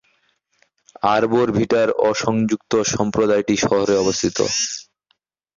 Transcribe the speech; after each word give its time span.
আরবোর 1.07 1.47
ভিটার 1.57 1.87
অ-সংযুক্ত 2.01 2.71
সম্প্রদায়টি 2.93 3.55
শহরে 3.63 3.93
অবস্থিত। 3.97 4.37